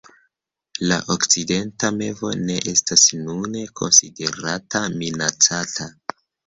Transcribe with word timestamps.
La 0.91 0.95
Okcidenta 1.15 1.91
mevo 1.99 2.33
ne 2.47 2.57
estas 2.73 3.05
nune 3.29 3.65
konsiderata 3.83 4.87
minacata. 5.01 5.93